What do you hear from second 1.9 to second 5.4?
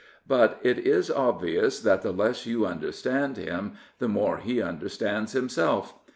the less you understand him the more he understands